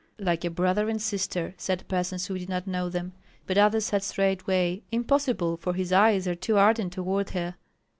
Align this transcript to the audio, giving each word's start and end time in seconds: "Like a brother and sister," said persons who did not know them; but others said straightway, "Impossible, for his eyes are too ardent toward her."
"Like 0.17 0.43
a 0.43 0.49
brother 0.49 0.89
and 0.89 0.99
sister," 0.99 1.53
said 1.59 1.87
persons 1.87 2.25
who 2.25 2.35
did 2.39 2.49
not 2.49 2.65
know 2.65 2.89
them; 2.89 3.13
but 3.45 3.59
others 3.59 3.85
said 3.85 4.01
straightway, 4.01 4.81
"Impossible, 4.91 5.57
for 5.57 5.73
his 5.75 5.93
eyes 5.93 6.27
are 6.27 6.33
too 6.33 6.57
ardent 6.57 6.93
toward 6.93 7.29
her." 7.37 7.53